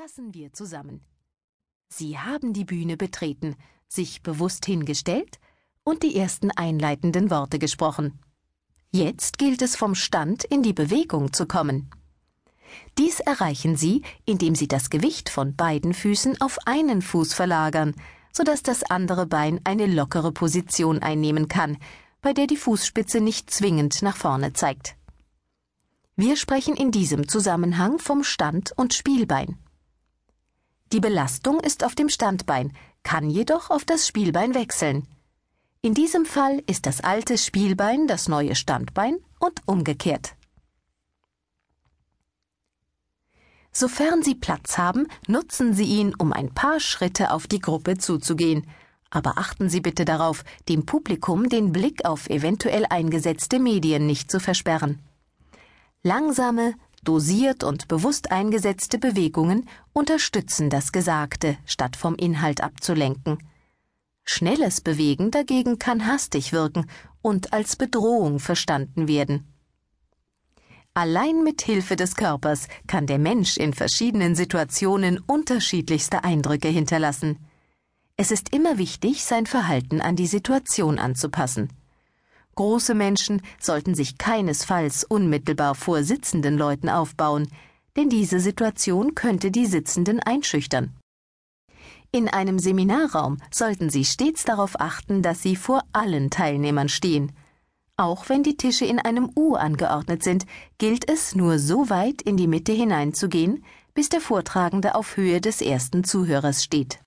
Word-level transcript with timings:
Fassen 0.00 0.32
wir 0.32 0.52
zusammen. 0.52 1.00
Sie 1.88 2.20
haben 2.20 2.52
die 2.52 2.64
Bühne 2.64 2.96
betreten, 2.96 3.56
sich 3.88 4.22
bewusst 4.22 4.64
hingestellt 4.64 5.40
und 5.82 6.04
die 6.04 6.14
ersten 6.14 6.52
einleitenden 6.52 7.30
Worte 7.30 7.58
gesprochen. 7.58 8.20
Jetzt 8.92 9.38
gilt 9.38 9.60
es 9.60 9.74
vom 9.74 9.96
Stand 9.96 10.44
in 10.44 10.62
die 10.62 10.72
Bewegung 10.72 11.32
zu 11.32 11.46
kommen. 11.46 11.90
Dies 12.96 13.18
erreichen 13.18 13.74
Sie, 13.74 14.02
indem 14.24 14.54
Sie 14.54 14.68
das 14.68 14.88
Gewicht 14.88 15.30
von 15.30 15.56
beiden 15.56 15.92
Füßen 15.92 16.40
auf 16.40 16.58
einen 16.64 17.02
Fuß 17.02 17.34
verlagern, 17.34 17.96
sodass 18.32 18.62
das 18.62 18.84
andere 18.84 19.26
Bein 19.26 19.60
eine 19.64 19.86
lockere 19.86 20.30
Position 20.30 21.00
einnehmen 21.00 21.48
kann, 21.48 21.76
bei 22.20 22.32
der 22.32 22.46
die 22.46 22.56
Fußspitze 22.56 23.20
nicht 23.20 23.50
zwingend 23.50 24.00
nach 24.02 24.16
vorne 24.16 24.52
zeigt. 24.52 24.94
Wir 26.14 26.36
sprechen 26.36 26.76
in 26.76 26.92
diesem 26.92 27.26
Zusammenhang 27.26 27.98
vom 27.98 28.22
Stand- 28.22 28.70
und 28.76 28.94
Spielbein. 28.94 29.58
Die 30.92 31.00
Belastung 31.00 31.60
ist 31.60 31.84
auf 31.84 31.94
dem 31.94 32.08
Standbein, 32.08 32.72
kann 33.02 33.28
jedoch 33.28 33.70
auf 33.70 33.84
das 33.84 34.06
Spielbein 34.06 34.54
wechseln. 34.54 35.06
In 35.82 35.94
diesem 35.94 36.24
Fall 36.24 36.62
ist 36.66 36.86
das 36.86 37.02
alte 37.02 37.36
Spielbein 37.36 38.06
das 38.06 38.26
neue 38.26 38.54
Standbein 38.54 39.18
und 39.38 39.60
umgekehrt. 39.66 40.34
Sofern 43.70 44.22
Sie 44.22 44.34
Platz 44.34 44.78
haben, 44.78 45.06
nutzen 45.28 45.74
Sie 45.74 45.84
ihn, 45.84 46.14
um 46.16 46.32
ein 46.32 46.52
paar 46.52 46.80
Schritte 46.80 47.32
auf 47.32 47.46
die 47.46 47.60
Gruppe 47.60 47.98
zuzugehen. 47.98 48.66
Aber 49.10 49.38
achten 49.38 49.68
Sie 49.68 49.80
bitte 49.80 50.04
darauf, 50.04 50.42
dem 50.68 50.84
Publikum 50.84 51.48
den 51.48 51.70
Blick 51.70 52.04
auf 52.04 52.28
eventuell 52.28 52.86
eingesetzte 52.88 53.58
Medien 53.58 54.06
nicht 54.06 54.30
zu 54.30 54.40
versperren. 54.40 54.98
Langsame, 56.02 56.74
dosiert 57.08 57.64
und 57.64 57.88
bewusst 57.88 58.30
eingesetzte 58.30 58.98
Bewegungen 58.98 59.66
unterstützen 59.94 60.68
das 60.68 60.92
Gesagte, 60.92 61.56
statt 61.64 61.96
vom 61.96 62.14
Inhalt 62.16 62.60
abzulenken. 62.60 63.38
Schnelles 64.24 64.82
Bewegen 64.82 65.30
dagegen 65.30 65.78
kann 65.78 66.06
hastig 66.06 66.52
wirken 66.52 66.84
und 67.22 67.54
als 67.54 67.76
Bedrohung 67.76 68.40
verstanden 68.40 69.08
werden. 69.08 69.50
Allein 70.92 71.44
mit 71.44 71.62
Hilfe 71.62 71.96
des 71.96 72.14
Körpers 72.14 72.68
kann 72.86 73.06
der 73.06 73.18
Mensch 73.18 73.56
in 73.56 73.72
verschiedenen 73.72 74.34
Situationen 74.34 75.18
unterschiedlichste 75.18 76.24
Eindrücke 76.24 76.68
hinterlassen. 76.68 77.38
Es 78.16 78.30
ist 78.30 78.52
immer 78.52 78.76
wichtig, 78.76 79.24
sein 79.24 79.46
Verhalten 79.46 80.02
an 80.02 80.14
die 80.14 80.26
Situation 80.26 80.98
anzupassen. 80.98 81.70
Große 82.58 82.92
Menschen 82.92 83.40
sollten 83.60 83.94
sich 83.94 84.18
keinesfalls 84.18 85.04
unmittelbar 85.04 85.76
vor 85.76 86.02
sitzenden 86.02 86.58
Leuten 86.58 86.88
aufbauen, 86.88 87.46
denn 87.96 88.08
diese 88.08 88.40
Situation 88.40 89.14
könnte 89.14 89.52
die 89.52 89.64
Sitzenden 89.64 90.18
einschüchtern. 90.18 90.92
In 92.10 92.26
einem 92.26 92.58
Seminarraum 92.58 93.36
sollten 93.52 93.90
Sie 93.90 94.04
stets 94.04 94.42
darauf 94.42 94.80
achten, 94.80 95.22
dass 95.22 95.40
Sie 95.40 95.54
vor 95.54 95.84
allen 95.92 96.30
Teilnehmern 96.30 96.88
stehen, 96.88 97.30
auch 97.96 98.28
wenn 98.28 98.42
die 98.42 98.56
Tische 98.56 98.86
in 98.86 98.98
einem 98.98 99.30
U 99.36 99.54
angeordnet 99.54 100.24
sind, 100.24 100.44
gilt 100.78 101.08
es 101.08 101.36
nur 101.36 101.60
so 101.60 101.90
weit 101.90 102.22
in 102.22 102.36
die 102.36 102.48
Mitte 102.48 102.72
hineinzugehen, 102.72 103.64
bis 103.94 104.08
der 104.08 104.20
Vortragende 104.20 104.96
auf 104.96 105.16
Höhe 105.16 105.40
des 105.40 105.60
ersten 105.60 106.02
Zuhörers 106.02 106.64
steht. 106.64 106.98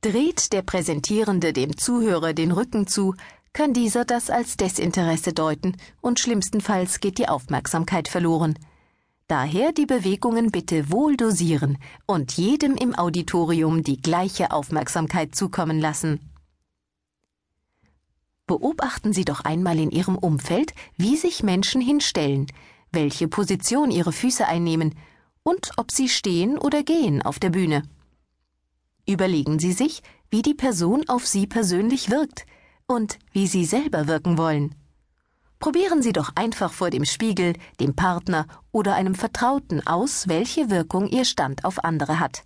Dreht 0.00 0.54
der 0.54 0.62
Präsentierende 0.62 1.52
dem 1.52 1.76
Zuhörer 1.76 2.32
den 2.32 2.52
Rücken 2.52 2.86
zu, 2.86 3.14
kann 3.54 3.72
dieser 3.72 4.04
das 4.04 4.30
als 4.30 4.56
Desinteresse 4.56 5.32
deuten 5.32 5.76
und 6.00 6.18
schlimmstenfalls 6.18 6.98
geht 7.00 7.18
die 7.18 7.28
Aufmerksamkeit 7.28 8.08
verloren. 8.08 8.58
Daher 9.28 9.72
die 9.72 9.86
Bewegungen 9.86 10.50
bitte 10.50 10.90
wohl 10.90 11.16
dosieren 11.16 11.78
und 12.04 12.32
jedem 12.32 12.74
im 12.74 12.94
Auditorium 12.94 13.82
die 13.82 14.02
gleiche 14.02 14.50
Aufmerksamkeit 14.50 15.34
zukommen 15.34 15.80
lassen. 15.80 16.20
Beobachten 18.46 19.14
Sie 19.14 19.24
doch 19.24 19.40
einmal 19.40 19.78
in 19.78 19.90
Ihrem 19.90 20.18
Umfeld, 20.18 20.74
wie 20.98 21.16
sich 21.16 21.42
Menschen 21.42 21.80
hinstellen, 21.80 22.48
welche 22.90 23.28
Position 23.28 23.90
ihre 23.90 24.12
Füße 24.12 24.46
einnehmen 24.46 24.94
und 25.42 25.70
ob 25.76 25.90
sie 25.90 26.08
stehen 26.08 26.58
oder 26.58 26.82
gehen 26.82 27.22
auf 27.22 27.38
der 27.38 27.50
Bühne. 27.50 27.84
Überlegen 29.06 29.58
Sie 29.58 29.72
sich, 29.72 30.02
wie 30.28 30.42
die 30.42 30.54
Person 30.54 31.08
auf 31.08 31.26
Sie 31.26 31.46
persönlich 31.46 32.10
wirkt 32.10 32.46
und 32.86 33.18
wie 33.32 33.46
Sie 33.46 33.64
selber 33.64 34.06
wirken 34.06 34.38
wollen. 34.38 34.74
Probieren 35.58 36.02
Sie 36.02 36.12
doch 36.12 36.30
einfach 36.34 36.72
vor 36.72 36.90
dem 36.90 37.04
Spiegel, 37.04 37.54
dem 37.80 37.94
Partner 37.94 38.46
oder 38.72 38.94
einem 38.94 39.14
Vertrauten 39.14 39.86
aus, 39.86 40.28
welche 40.28 40.70
Wirkung 40.70 41.08
Ihr 41.08 41.24
Stand 41.24 41.64
auf 41.64 41.84
andere 41.84 42.20
hat. 42.20 42.44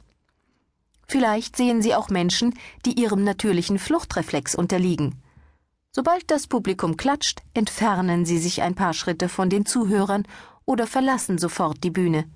Vielleicht 1.07 1.57
sehen 1.57 1.83
Sie 1.83 1.95
auch 1.95 2.11
Menschen, 2.11 2.55
die 2.85 3.01
ihrem 3.01 3.25
natürlichen 3.25 3.79
Fluchtreflex 3.79 4.55
unterliegen 4.55 5.21
Sobald 5.99 6.31
das 6.31 6.47
Publikum 6.47 6.97
klatscht, 6.97 7.43
entfernen 7.55 8.25
sie 8.25 8.39
sich 8.39 8.63
ein 8.63 8.75
paar 8.75 8.93
Schritte 8.93 9.29
von 9.29 9.51
den 9.51 9.67
Zuhörern 9.67 10.25
oder 10.65 10.87
verlassen 10.87 11.39
sofort 11.39 11.83
die 11.83 11.91
Bühne. 11.91 12.31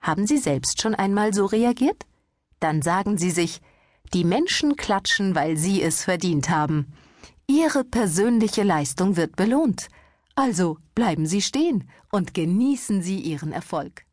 Haben 0.00 0.26
Sie 0.26 0.38
selbst 0.38 0.80
schon 0.80 0.94
einmal 0.94 1.34
so 1.34 1.44
reagiert? 1.46 2.06
Dann 2.58 2.80
sagen 2.80 3.18
Sie 3.18 3.30
sich, 3.30 3.60
die 4.14 4.24
Menschen 4.24 4.76
klatschen, 4.76 5.34
weil 5.34 5.56
sie 5.56 5.82
es 5.82 6.04
verdient 6.04 6.50
haben. 6.50 6.92
Ihre 7.46 7.84
persönliche 7.84 8.62
Leistung 8.62 9.16
wird 9.16 9.36
belohnt. 9.36 9.88
Also 10.34 10.78
bleiben 10.94 11.26
Sie 11.26 11.42
stehen 11.42 11.88
und 12.10 12.34
genießen 12.34 13.02
Sie 13.02 13.20
Ihren 13.20 13.52
Erfolg. 13.52 14.04